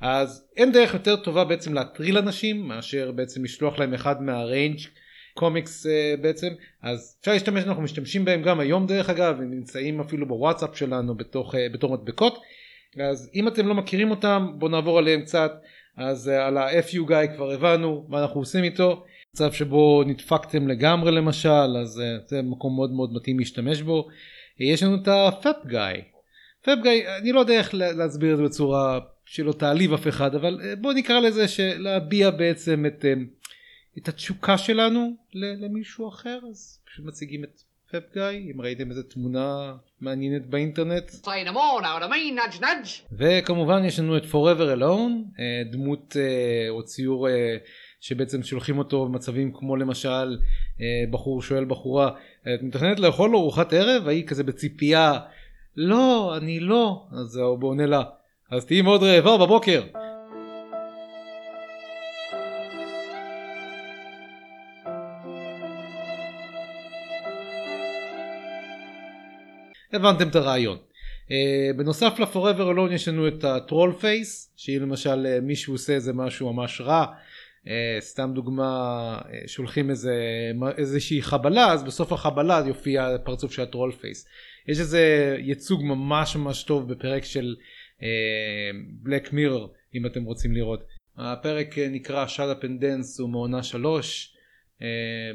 אז 0.00 0.48
אין 0.56 0.72
דרך 0.72 0.94
יותר 0.94 1.16
טובה 1.16 1.44
בעצם 1.44 1.74
להטריל 1.74 2.18
אנשים 2.18 2.68
מאשר 2.68 3.12
בעצם 3.12 3.44
לשלוח 3.44 3.78
להם 3.78 3.94
אחד 3.94 4.22
מהריינג' 4.22 4.78
קומיקס 5.34 5.86
uh, 5.86 6.20
בעצם 6.20 6.48
אז 6.82 7.16
אפשר 7.20 7.32
להשתמש 7.32 7.64
אנחנו 7.64 7.82
משתמשים 7.82 8.24
בהם 8.24 8.42
גם 8.42 8.60
היום 8.60 8.86
דרך 8.86 9.10
אגב 9.10 9.36
הם 9.38 9.50
נמצאים 9.50 10.00
אפילו 10.00 10.28
בוואטסאפ 10.28 10.76
שלנו 10.76 11.16
בתוך 11.16 11.54
uh, 11.54 11.58
בתור 11.72 11.92
מדבקות 11.92 12.38
אז 13.00 13.30
אם 13.34 13.48
אתם 13.48 13.68
לא 13.68 13.74
מכירים 13.74 14.10
אותם 14.10 14.46
בואו 14.58 14.70
נעבור 14.70 14.98
עליהם 14.98 15.22
קצת 15.22 15.52
אז 15.96 16.28
uh, 16.28 16.30
על 16.30 16.56
ה-FU 16.56 17.10
guy 17.10 17.36
כבר 17.36 17.50
הבנו 17.52 18.06
מה 18.08 18.22
אנחנו 18.22 18.40
עושים 18.40 18.64
איתו. 18.64 19.04
מצב 19.34 19.52
שבו 19.52 20.02
נדפקתם 20.06 20.68
לגמרי 20.68 21.12
למשל 21.12 21.76
אז 21.82 22.02
uh, 22.02 22.28
זה 22.28 22.42
מקום 22.42 22.76
מאוד 22.76 22.92
מאוד 22.92 23.12
מתאים 23.12 23.38
להשתמש 23.38 23.82
בו. 23.82 24.08
יש 24.60 24.82
לנו 24.82 24.94
את 25.02 25.08
ה-FAP 25.08 25.66
guy. 25.66 25.96
FAP 26.64 26.84
guy 26.84 27.20
אני 27.20 27.32
לא 27.32 27.40
יודע 27.40 27.54
איך 27.54 27.74
להסביר 27.74 28.32
את 28.32 28.36
זה 28.36 28.44
בצורה 28.44 29.00
שלא 29.24 29.52
תעליב 29.52 29.92
אף 29.92 30.08
אחד 30.08 30.34
אבל 30.34 30.74
בואו 30.80 30.92
נקרא 30.92 31.20
לזה 31.20 31.48
שלהביע 31.48 32.30
בעצם 32.30 32.86
את 32.86 33.04
את 33.98 34.08
התשוקה 34.08 34.58
שלנו 34.58 35.16
למישהו 35.34 36.08
אחר 36.08 36.38
אז 36.50 36.80
פשוט 36.86 37.06
מציגים 37.06 37.44
את 37.44 37.60
פאפ 37.90 38.02
גיא 38.14 38.52
אם 38.52 38.60
ראיתם 38.60 38.90
איזה 38.90 39.02
תמונה 39.02 39.74
מעניינת 40.00 40.46
באינטרנט. 40.46 41.10
וכמובן 43.12 43.84
יש 43.84 43.98
לנו 43.98 44.16
את 44.16 44.22
forever 44.22 44.78
alone 44.78 45.40
אה, 45.40 45.62
דמות 45.72 46.16
אה, 46.16 46.68
או 46.68 46.82
ציור 46.82 47.28
אה, 47.28 47.56
שבעצם 48.00 48.42
שולחים 48.42 48.78
אותו 48.78 49.04
במצבים 49.04 49.52
כמו 49.52 49.76
למשל 49.76 50.38
בחור 51.10 51.42
שואל 51.42 51.64
בחורה 51.64 52.10
את 52.54 52.62
מתכננת 52.62 53.00
לאכול 53.00 53.36
ארוחת 53.36 53.72
ערב? 53.72 54.02
והיא 54.06 54.26
כזה 54.26 54.44
בציפייה 54.44 55.18
לא 55.76 56.36
אני 56.36 56.60
לא. 56.60 57.06
אז 57.12 57.36
הוא 57.36 57.68
עונה 57.68 57.86
לה 57.86 58.02
אז 58.50 58.66
תהיי 58.66 58.82
מאוד 58.82 59.02
רעבה 59.02 59.46
בבוקר 59.46 59.82
הבנתם 69.96 70.28
את 70.28 70.36
הרעיון. 70.36 70.78
Uh, 70.78 71.76
בנוסף 71.76 72.18
לפוראבר 72.18 72.70
אלון 72.70 72.92
יש 72.92 73.08
לנו 73.08 73.28
את 73.28 73.44
הטרול 73.44 73.92
פייס 74.00 74.54
שאם 74.56 74.78
למשל 74.82 75.26
uh, 75.26 75.44
מישהו 75.44 75.74
עושה 75.74 75.92
איזה 75.92 76.12
משהו 76.12 76.52
ממש 76.52 76.80
רע 76.80 77.06
אה, 77.64 77.68
סתם 78.00 78.30
דוגמה 78.34 79.18
אה, 79.22 79.48
שולחים 79.48 79.90
איזה 79.90 80.14
איזושהי 80.78 81.22
חבלה 81.22 81.72
אז 81.72 81.84
בסוף 81.84 82.12
החבלה 82.12 82.62
יופיע 82.66 83.06
הפרצוף 83.06 83.52
של 83.52 83.62
ה 83.62 83.67
troll 83.67 83.92
face. 83.92 84.26
יש 84.68 84.80
איזה 84.80 85.36
ייצוג 85.38 85.82
ממש 85.84 86.36
ממש 86.36 86.62
טוב 86.62 86.92
בפרק 86.92 87.24
של 87.24 87.54
אה, 88.00 89.32
Mirror 89.32 89.66
אם 89.94 90.06
אתם 90.06 90.24
רוצים 90.24 90.52
לראות. 90.52 90.84
הפרק 91.16 91.78
נקרא 91.78 92.26
Shut 92.26 92.58
Up 92.58 92.64
and 92.64 92.84
Dance 92.84 93.20
הוא 93.20 93.30
מעונה 93.30 93.62
שלוש 93.62 94.32
אה, 94.32 94.35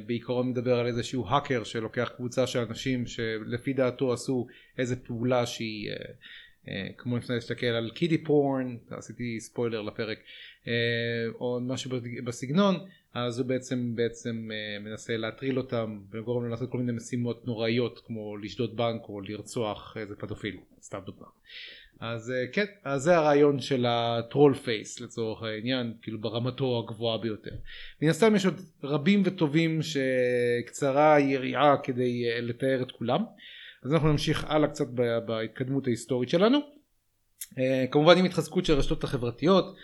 בעיקרון 0.06 0.50
מדבר 0.50 0.80
על 0.80 0.88
איזשהו 0.88 1.28
האקר 1.28 1.64
שלוקח 1.64 2.12
קבוצה 2.16 2.48
של 2.48 2.60
אנשים 2.60 3.08
שלפי 3.08 3.74
דעתו 3.74 4.14
עשו 4.14 4.48
איזה 4.78 4.96
פעולה 4.96 5.46
שהיא 5.46 5.92
אה, 5.92 5.96
אה, 6.68 6.88
כמו 6.98 7.18
לפני 7.18 7.36
להסתכל 7.36 7.66
על 7.66 7.92
kiddie 7.92 8.18
porn, 8.18 8.78
עשיתי 8.90 9.40
ספוילר 9.40 9.82
לפרק, 9.82 10.20
אה, 10.68 10.74
או 11.40 11.60
משהו 11.62 11.92
בסגנון, 12.24 12.76
אז 13.14 13.40
הוא 13.40 13.48
בעצם 13.48 13.96
בעצם 13.96 14.50
אה, 14.52 14.80
מנסה 14.80 15.18
להטריל 15.18 15.58
אותם 15.58 16.00
וגורם 16.12 16.42
להם 16.42 16.52
לעשות 16.52 16.72
כל 16.72 16.78
מיני 16.78 16.92
משימות 16.92 17.48
נוראיות 17.48 18.02
כמו 18.06 18.38
לשדוד 18.38 18.78
בנק 18.78 19.02
או 19.10 19.22
לרצוח 19.22 19.98
איזה 20.00 20.16
פדופיל, 20.16 20.58
סתם 20.82 21.00
דוגמא. 21.06 21.28
אז 22.02 22.32
אה, 22.32 22.48
כן, 22.54 22.66
אז 22.84 23.02
זה 23.02 23.18
הרעיון 23.18 23.60
של 23.60 23.86
הטרול 23.88 24.54
פייס 24.54 25.00
לצורך 25.00 25.44
העניין, 25.44 25.94
כאילו 26.02 26.22
ברמתו 26.22 26.80
הגבוהה 26.80 27.18
ביותר. 27.18 27.52
מן 28.02 28.10
הסתם 28.10 28.36
יש 28.36 28.46
עוד 28.46 28.62
רבים 28.84 29.22
וטובים 29.26 29.80
שקצרה 29.82 31.20
יריעה 31.20 31.78
כדי 31.84 32.30
אה, 32.30 32.42
לתאר 32.42 32.82
את 32.82 32.92
כולם. 32.92 33.24
אז 33.84 33.94
אנחנו 33.94 34.12
נמשיך 34.12 34.46
הלאה 34.48 34.68
קצת 34.70 34.88
בהתקדמות 35.26 35.88
ההיסטורית 35.88 36.30
שלנו. 36.30 36.60
אה, 37.60 37.86
כמובן 37.92 38.18
עם 38.18 38.26
התחזקות 38.26 38.66
של 38.66 38.74
הרשתות 38.74 39.04
החברתיות 39.04 39.76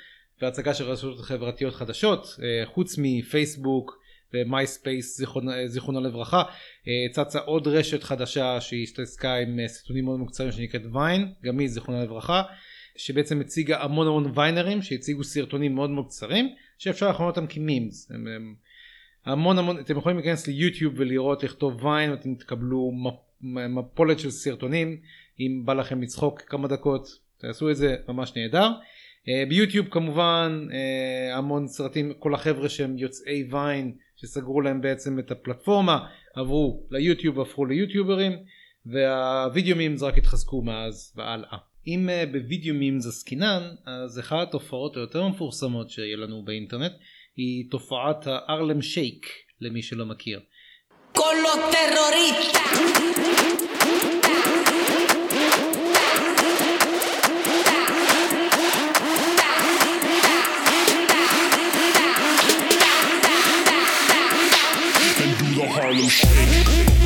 והצגה 0.42 0.74
של 0.74 0.84
רשתות 0.84 1.20
חברתיות 1.20 1.74
חדשות, 1.74 2.26
חוץ 2.66 2.96
מפייסבוק 2.98 4.00
ומייספייס 4.34 5.22
זיכרונה 5.66 6.00
לברכה, 6.00 6.44
אה, 6.88 6.94
צצה 7.12 7.40
עוד 7.40 7.68
רשת 7.68 8.04
חדשה 8.04 8.62
שהתעסקה 8.62 9.36
עם 9.36 9.60
אה, 9.60 9.68
סרטונים 9.68 10.06
מאוד 10.06 10.20
קצרים 10.28 10.52
שנקראת 10.52 10.82
Vine, 10.94 11.34
גם 11.44 11.60
היא 11.60 11.68
זיכרונה 11.68 12.04
לברכה, 12.04 12.44
שבעצם 12.96 13.42
הציגה 13.42 13.84
המון 13.84 14.08
המון 14.08 14.32
ויינרים 14.36 14.82
שהציגו 14.82 15.24
סרטונים 15.24 15.76
מאוד 15.76 15.90
מאוד 15.90 16.06
קצרים, 16.08 16.50
שאפשר 16.78 17.10
לכנות 17.10 17.38
אותם 17.38 17.48
כ 17.48 17.64
memes. 17.64 18.12
הם, 18.12 18.28
הם, 18.28 18.56
המון 19.26 19.58
המון, 19.58 19.80
אתם 19.80 19.98
יכולים 19.98 20.18
להיכנס 20.18 20.48
ליוטיוב 20.48 20.94
ולראות 20.98 21.44
לכתוב 21.44 21.86
Vine 21.86 22.12
ואתם 22.12 22.36
תקבלו 22.36 22.92
מפ- 22.92 23.42
מפולת 23.70 24.20
של 24.20 24.32
סרטונים, 24.32 24.98
אם 25.40 25.62
בא 25.66 25.74
לכם 25.74 26.02
לצחוק 26.02 26.42
כמה 26.42 26.68
דקות, 26.68 27.08
תעשו 27.38 27.70
את 27.70 27.76
זה 27.76 27.96
ממש 28.08 28.34
נהדר. 28.36 28.70
אה, 29.30 29.44
ביוטיוב 29.50 29.88
כמובן 29.90 30.68
המון 31.34 31.68
סרטים, 31.68 32.14
כל 32.20 32.34
החבר'ה 32.34 32.70
שהם 32.70 32.98
יוצאי 32.98 33.48
ויין 33.52 33.94
שסגרו 34.18 34.62
להם 34.62 34.82
בעצם 34.82 35.20
את 35.20 35.32
הפלטפורמה 35.32 36.08
עברו 36.36 36.88
ליוטיוב 36.92 37.38
והפכו 37.38 37.66
ליוטיוברים 37.66 38.32
והווידאו 38.86 39.76
מימס 39.76 40.04
רק 40.04 40.18
התחזקו 40.18 40.62
מאז 40.62 41.14
והלאה. 41.16 41.58
אם 41.88 42.10
אה, 42.10 42.26
בווידאו 42.32 42.76
מימס 42.76 43.08
עסקינן 43.08 43.76
אז 43.86 44.20
אחת 44.20 44.48
התופעות 44.48 44.98
היותר 44.98 45.28
מפורסמות 45.28 45.90
שיהיה 45.90 46.18
לנו 46.18 46.46
באינטרנט 46.46 46.92
היא 47.36 47.72
תופעת 47.72 48.28
הארלם 48.28 48.82
שייק 48.82 49.26
למי 49.62 49.82
שלא 49.82 50.06
מכיר. 50.06 50.40
con 51.14 51.36
los 51.44 51.78
los 65.98 66.22
terroristas. 66.22 66.98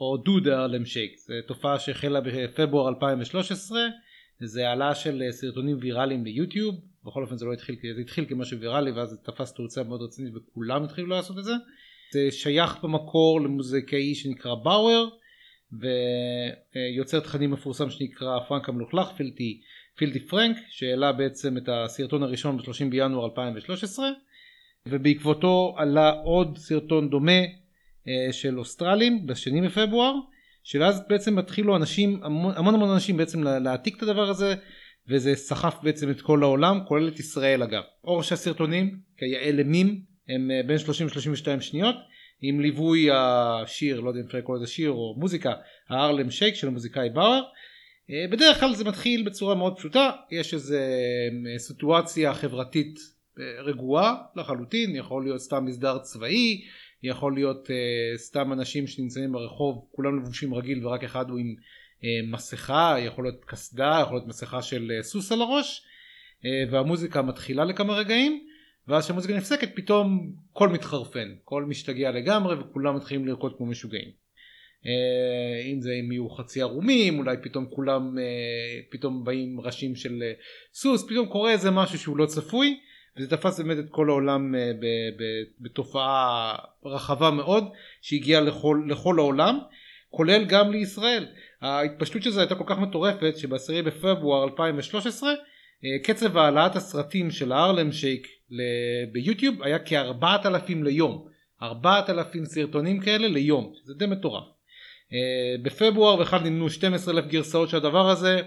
או 0.00 0.16
דוד 0.16 0.48
הארלם 0.48 0.84
שייק 0.84 1.18
זו 1.18 1.34
תופעה 1.46 1.78
שהחלה 1.78 2.20
בפברואר 2.20 2.88
2013 2.88 3.80
זה 4.40 4.68
העלאה 4.68 4.94
של 4.94 5.22
אה, 5.22 5.32
סרטונים 5.32 5.78
ויראליים 5.80 6.24
ליוטיוב 6.24 6.74
בכל 7.04 7.22
אופן 7.22 7.36
זה 7.36 7.46
לא 7.46 7.52
התחיל 7.52 7.76
זה 7.94 8.00
התחיל 8.00 8.24
כמשהו 8.24 8.60
ויראלי 8.60 8.90
ואז 8.90 9.08
זה 9.10 9.16
תפס 9.16 9.54
תאוצה 9.54 9.82
מאוד 9.82 10.02
רצינית 10.02 10.32
וכולם 10.36 10.84
התחילו 10.84 11.06
לעשות 11.06 11.38
את 11.38 11.44
זה 11.44 11.52
זה 12.12 12.30
שייך 12.30 12.84
במקור 12.84 13.40
למוזיקאי 13.40 14.14
שנקרא 14.14 14.54
באואר 14.54 15.08
ויוצר 15.72 17.20
תכנים 17.20 17.50
מפורסם 17.50 17.90
שנקרא 17.90 18.38
פרנק 18.48 18.68
המלוכלך 18.68 19.08
פילטי 19.16 19.60
פילטי 19.96 20.20
פרנק 20.20 20.56
שהעלה 20.70 21.12
בעצם 21.12 21.56
את 21.56 21.68
הסרטון 21.68 22.22
הראשון 22.22 22.56
ב-30 22.56 22.84
בינואר 22.90 23.24
2013 23.24 24.10
ובעקבותו 24.86 25.74
עלה 25.78 26.10
עוד 26.10 26.58
סרטון 26.58 27.10
דומה 27.10 27.40
אה, 28.08 28.32
של 28.32 28.58
אוסטרלים 28.58 29.26
בשני 29.26 29.60
בפברואר 29.68 30.14
שאז 30.64 31.02
בעצם 31.08 31.38
התחילו 31.38 31.76
אנשים 31.76 32.20
המון 32.22 32.52
המון 32.56 32.74
המון 32.74 32.90
אנשים 32.90 33.16
בעצם 33.16 33.42
לה- 33.42 33.58
להעתיק 33.58 33.96
את 33.96 34.02
הדבר 34.02 34.28
הזה 34.28 34.54
וזה 35.08 35.34
סחף 35.34 35.76
בעצם 35.82 36.10
את 36.10 36.20
כל 36.20 36.42
העולם 36.42 36.80
כולל 36.88 37.08
את 37.08 37.18
ישראל 37.20 37.62
אגב. 37.62 37.82
אור 38.04 38.22
שהסרטונים 38.22 38.98
כיאה 39.16 39.52
למים 39.52 40.00
הם 40.28 40.50
אה, 40.50 40.60
בין 40.66 40.78
30 40.78 41.06
ל-32 41.06 41.60
שניות 41.60 41.94
עם 42.42 42.60
ליווי 42.60 43.08
השיר 43.12 44.00
לא 44.00 44.08
יודע 44.08 44.20
אם 44.20 44.26
אפשר 44.26 44.38
לקרוא 44.38 44.56
לזה 44.56 44.66
שיר 44.66 44.90
או 44.90 45.14
מוזיקה 45.18 45.52
הארלם 45.88 46.30
שייק 46.30 46.54
של 46.54 46.66
המוזיקאי 46.66 47.10
באואר. 47.10 47.42
אה, 48.10 48.26
בדרך 48.30 48.60
כלל 48.60 48.74
זה 48.74 48.84
מתחיל 48.84 49.22
בצורה 49.22 49.54
מאוד 49.54 49.76
פשוטה 49.76 50.10
יש 50.30 50.54
איזה 50.54 50.88
אה, 51.52 51.58
סיטואציה 51.58 52.34
חברתית 52.34 52.98
אה, 53.38 53.62
רגועה 53.62 54.14
לחלוטין 54.36 54.96
יכול 54.96 55.24
להיות 55.24 55.40
סתם 55.40 55.64
מסדר 55.64 55.98
צבאי 55.98 56.64
יכול 57.02 57.34
להיות 57.34 57.70
סתם 58.16 58.52
אנשים 58.52 58.86
שנמצאים 58.86 59.32
ברחוב 59.32 59.88
כולם 59.92 60.18
לבושים 60.18 60.54
רגיל 60.54 60.86
ורק 60.86 61.04
אחד 61.04 61.30
הוא 61.30 61.38
עם 61.38 61.54
מסכה 62.32 62.96
יכול 62.98 63.24
להיות 63.24 63.44
קסדה 63.44 63.98
יכול 64.02 64.16
להיות 64.16 64.26
מסכה 64.26 64.62
של 64.62 64.92
סוס 65.02 65.32
על 65.32 65.42
הראש 65.42 65.82
והמוזיקה 66.70 67.22
מתחילה 67.22 67.64
לכמה 67.64 67.94
רגעים 67.94 68.46
ואז 68.88 69.04
כשהמוזיקה 69.04 69.36
נפסקת 69.36 69.68
פתאום 69.74 70.32
הכל 70.52 70.68
מתחרפן 70.68 71.34
הכל 71.42 71.64
משתגע 71.64 72.10
לגמרי 72.10 72.54
וכולם 72.54 72.96
מתחילים 72.96 73.26
לרקוד 73.26 73.54
כמו 73.56 73.66
משוגעים. 73.66 74.22
Uh, 74.82 74.86
אם 75.72 75.80
זה 75.80 75.92
אם 75.92 76.12
יהיו 76.12 76.28
חצי 76.28 76.62
ערומים 76.62 77.18
אולי 77.18 77.36
פתאום 77.42 77.66
כולם 77.70 78.18
uh, 78.18 78.92
פתאום 78.92 79.24
באים 79.24 79.60
ראשים 79.60 79.96
של 79.96 80.22
uh, 80.22 80.42
סוס 80.74 81.04
פתאום 81.08 81.26
קורה 81.26 81.52
איזה 81.52 81.70
משהו 81.70 81.98
שהוא 81.98 82.16
לא 82.16 82.26
צפוי 82.26 82.78
וזה 83.16 83.30
תפס 83.30 83.60
באמת 83.60 83.78
את 83.78 83.90
כל 83.90 84.08
העולם 84.08 84.54
אה, 84.54 84.72
ב- 84.80 85.22
ב- 85.22 85.44
בתופעה 85.60 86.54
רחבה 86.84 87.30
מאוד 87.30 87.64
שהגיעה 88.02 88.40
לכל, 88.40 88.82
לכל 88.88 89.18
העולם 89.18 89.58
כולל 90.10 90.44
גם 90.44 90.72
לישראל. 90.72 91.26
ההתפשטות 91.60 92.22
של 92.22 92.30
זה 92.30 92.40
הייתה 92.40 92.54
כל 92.54 92.64
כך 92.66 92.78
מטורפת 92.78 93.36
שב-10 93.36 93.82
בפברואר 93.84 94.44
2013 94.44 95.30
אה, 95.30 95.34
קצב 96.04 96.36
העלאת 96.36 96.76
הסרטים 96.76 97.30
של 97.30 97.52
הארלם 97.52 97.92
שייק 97.92 98.26
ביוטיוב 99.12 99.62
היה 99.62 99.78
כ-4,000 99.78 100.84
ליום. 100.84 101.28
4,000 101.62 102.44
סרטונים 102.44 103.00
כאלה 103.00 103.28
ליום, 103.28 103.72
זה 103.84 103.94
די 103.94 104.06
מטורף. 104.06 104.44
אה, 105.12 105.62
בפברואר 105.62 106.16
בכלל 106.16 106.40
נמנו 106.40 106.70
12,000 106.70 107.28
גרסאות 107.28 107.68
של 107.68 107.76
הדבר 107.76 108.08
הזה 108.08 108.40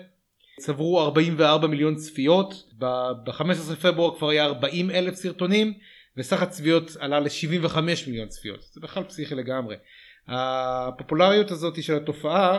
צברו 0.60 1.02
44 1.02 1.68
מיליון 1.68 1.96
צפיות, 1.96 2.54
ב-15 2.78 3.76
פברואר 3.82 4.18
כבר 4.18 4.30
היה 4.30 4.46
40 4.46 4.92
אלף 4.92 5.16
סרטונים 5.16 5.74
וסך 6.18 6.42
הצפיות 6.42 6.92
עלה 7.00 7.20
ל-75 7.20 7.78
מיליון 8.08 8.28
צפיות, 8.28 8.62
זה 8.62 8.82
בכלל 8.82 9.04
פסיכי 9.04 9.36
לגמרי. 9.36 9.76
הפופולריות 10.28 11.52
הזאת 11.52 11.84
של 11.84 11.96
התופעה 11.96 12.58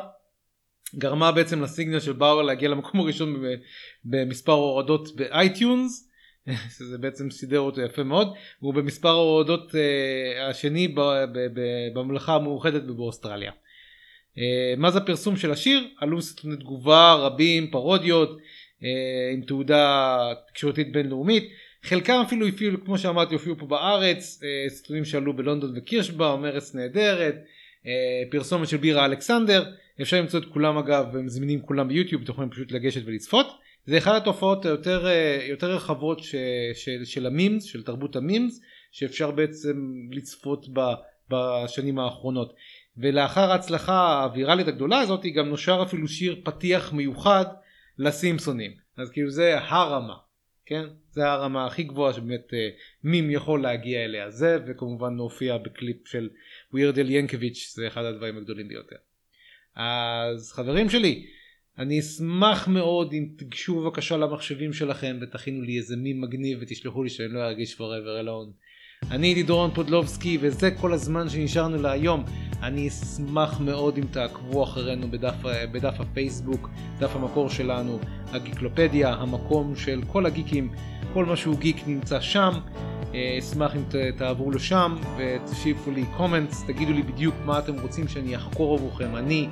גרמה 0.94 1.32
בעצם 1.32 1.62
לסינגל 1.62 2.00
של 2.00 2.12
Baauer 2.12 2.42
להגיע 2.42 2.68
למקום 2.68 3.00
הראשון 3.00 3.42
במספר 4.04 4.52
הורדות 4.52 5.16
ב 5.16 5.27
iTunes, 5.27 6.05
שזה 6.78 6.98
בעצם 6.98 7.30
סידר 7.30 7.60
אותו 7.60 7.80
יפה 7.80 8.02
מאוד, 8.02 8.28
והוא 8.62 8.74
במספר 8.74 9.08
ההורדות 9.08 9.74
אה, 9.74 10.48
השני 10.48 10.94
בממלכה 11.94 12.34
המאוחדת 12.34 12.82
ובאוסטרליה. 12.90 13.52
אה, 14.38 14.74
מה 14.76 14.90
זה 14.90 14.98
הפרסום 14.98 15.36
של 15.36 15.50
השיר? 15.50 15.88
עלו 16.00 16.22
סרטוני 16.22 16.56
תגובה 16.56 17.14
רבים, 17.14 17.70
פרודיות, 17.70 18.38
אה, 18.82 18.88
עם 19.34 19.42
תעודה 19.42 20.18
תקשורתית 20.48 20.92
בינלאומית. 20.92 21.48
חלקם 21.82 22.22
אפילו 22.26 22.46
הופיעו, 22.46 22.84
כמו 22.84 22.98
שאמרתי, 22.98 23.34
הופיעו 23.34 23.56
פה 23.58 23.66
בארץ, 23.66 24.40
סרטונים 24.68 25.04
שעלו 25.04 25.36
בלונדון 25.36 25.72
וקירשבאום, 25.76 26.44
ארץ 26.44 26.74
נהדרת, 26.74 27.34
פרסומת 28.30 28.68
של 28.68 28.76
בירה 28.76 29.04
אלכסנדר, 29.04 29.64
אפשר 30.02 30.20
למצוא 30.20 30.40
את 30.40 30.44
כולם 30.44 30.78
אגב, 30.78 31.16
הם 31.16 31.28
זמינים 31.28 31.60
כולם 31.60 31.88
ביוטיוב, 31.88 32.22
אתם 32.22 32.32
יכולים 32.32 32.50
פשוט 32.50 32.72
לגשת 32.72 33.00
ולצפות. 33.04 33.46
זה 33.86 33.98
אחת 33.98 34.22
התופעות 34.22 34.64
היותר 34.64 35.06
אה, 35.06 35.38
יותר 35.48 35.74
רחבות 35.74 36.20
ש, 36.20 36.34
של, 36.74 37.04
של 37.04 37.26
המימס, 37.26 37.64
של 37.64 37.82
תרבות 37.82 38.16
המימס, 38.16 38.60
שאפשר 38.92 39.30
בעצם 39.30 39.76
לצפות 40.10 40.68
בה 40.68 40.94
בשנים 41.30 41.98
האחרונות. 41.98 42.54
ולאחר 42.96 43.50
ההצלחה 43.50 44.24
הוויראלית 44.24 44.68
הגדולה 44.68 44.98
הזאת 44.98 45.26
גם 45.34 45.48
נושר 45.48 45.82
אפילו 45.82 46.08
שיר 46.08 46.40
פתיח 46.44 46.92
מיוחד 46.92 47.44
לסימפסונים. 47.98 48.72
אז 48.96 49.10
כאילו 49.10 49.30
זה 49.30 49.58
הרמה 49.58 50.14
כן? 50.66 50.84
זה 51.10 51.26
הרמה 51.26 51.66
הכי 51.66 51.82
גבוהה 51.82 52.12
שבאמת 52.12 52.54
אה, 52.54 52.68
מים 53.04 53.30
יכול 53.30 53.62
להגיע 53.62 54.04
אליה. 54.04 54.30
זה 54.30 54.58
וכמובן 54.66 55.16
להופיע 55.16 55.58
בקליפ 55.58 56.08
של 56.08 56.28
ווירדל 56.72 57.10
ינקביץ' 57.10 57.72
זה 57.74 57.86
אחד 57.86 58.04
הדברים 58.04 58.36
הגדולים 58.36 58.68
ביותר. 58.68 58.96
אז 59.74 60.52
חברים 60.52 60.90
שלי 60.90 61.26
אני 61.78 62.00
אשמח 62.00 62.68
מאוד 62.68 63.12
אם 63.12 63.26
תיגשו 63.36 63.80
בבקשה 63.80 64.16
למחשבים 64.16 64.72
שלכם 64.72 65.16
ותכינו 65.22 65.62
לי 65.62 65.78
איזה 65.78 65.96
מים 65.96 66.20
מגניב 66.20 66.58
ותשלחו 66.62 67.02
לי 67.02 67.10
שאני 67.10 67.28
לא 67.28 67.38
ארגיש 67.44 67.74
forever 67.74 68.24
alone. 68.24 68.66
אני 69.10 69.26
הייתי 69.26 69.42
דורון 69.42 69.70
פודלובסקי 69.74 70.38
וזה 70.40 70.70
כל 70.70 70.92
הזמן 70.92 71.28
שנשארנו 71.28 71.82
להיום. 71.82 72.24
אני 72.62 72.88
אשמח 72.88 73.60
מאוד 73.60 73.98
אם 73.98 74.04
תעקבו 74.10 74.64
אחרינו 74.64 75.10
בדף, 75.10 75.34
בדף 75.72 76.00
הפייסבוק, 76.00 76.68
דף 76.98 77.16
המקור 77.16 77.50
שלנו, 77.50 77.98
הגיקלופדיה, 78.26 79.12
המקום 79.12 79.76
של 79.76 80.00
כל 80.06 80.26
הגיקים, 80.26 80.72
כל 81.12 81.24
מה 81.24 81.36
שהוא 81.36 81.58
גיק 81.58 81.76
נמצא 81.86 82.20
שם. 82.20 82.52
אה, 83.14 83.36
אשמח 83.38 83.76
אם 83.76 83.82
תעברו 84.16 84.50
לשם 84.50 84.96
ותשיבו 85.16 85.90
לי 85.90 86.04
קומנטס, 86.16 86.64
תגידו 86.66 86.92
לי 86.92 87.02
בדיוק 87.02 87.34
מה 87.44 87.58
אתם 87.58 87.80
רוצים 87.80 88.08
שאני 88.08 88.36
אחקור 88.36 88.74
עבורכם, 88.74 89.16
אני 89.16 89.48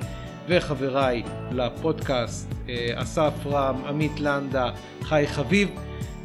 וחבריי 0.47 1.23
לפודקאסט, 1.51 2.47
אה, 2.69 2.91
אסף 2.95 3.31
רם, 3.45 3.75
עמית 3.87 4.19
לנדה, 4.19 4.69
חי 5.01 5.23
חביב. 5.27 5.69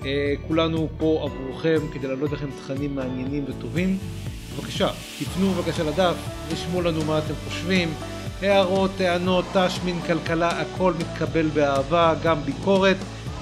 אה, 0.04 0.34
כולנו 0.48 0.88
פה 0.98 1.20
עבורכם 1.24 1.80
כדי 1.92 2.06
להעלות 2.06 2.32
לכם 2.32 2.46
תכנים 2.50 2.94
מעניינים 2.94 3.44
וטובים. 3.48 3.98
בבקשה, 4.56 4.88
תפנו 5.18 5.50
בבקשה 5.50 5.82
לדף, 5.82 6.14
רשמו 6.52 6.82
לנו 6.82 7.04
מה 7.04 7.18
אתם 7.18 7.34
חושבים. 7.48 7.88
הערות, 8.42 8.90
טענות, 8.96 9.44
תשמין, 9.54 10.00
כלכלה, 10.00 10.48
הכל 10.60 10.94
מתקבל 10.98 11.46
באהבה, 11.46 12.14
גם 12.22 12.42
ביקורת, 12.44 12.96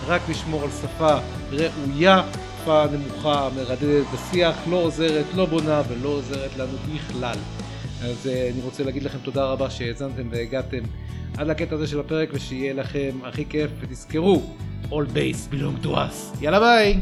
רק 0.07 0.21
לשמור 0.29 0.63
על 0.63 0.71
שפה 0.71 1.17
ראויה, 1.51 2.23
שפה 2.63 2.85
נמוכה, 2.93 3.49
מרדדת 3.57 4.07
בשיח, 4.15 4.57
לא 4.71 4.77
עוזרת, 4.77 5.25
לא 5.35 5.47
בונה 5.47 5.83
ולא 5.89 6.09
עוזרת 6.09 6.57
לנו 6.57 6.77
בכלל. 6.95 7.37
אז 8.03 8.27
uh, 8.27 8.53
אני 8.55 8.63
רוצה 8.63 8.85
להגיד 8.85 9.03
לכם 9.03 9.19
תודה 9.23 9.45
רבה 9.45 9.71
שהאזנתם 9.71 10.29
והגעתם 10.31 10.83
עד 11.37 11.47
לקטע 11.47 11.75
הזה 11.75 11.87
של 11.87 12.01
הפרק 12.01 12.29
ושיהיה 12.33 12.73
לכם 12.73 13.11
הכי 13.25 13.45
כיף 13.45 13.71
ותזכרו, 13.81 14.43
all 14.85 15.15
base 15.15 15.55
belong 15.55 15.85
to 15.85 15.89
us. 15.89 16.41
יאללה 16.41 16.61
ביי! 16.61 17.01